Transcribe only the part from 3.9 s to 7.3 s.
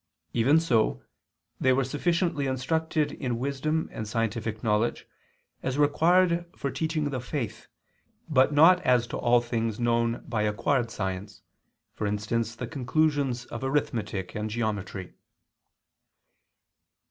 and scientific knowledge, as required for teaching the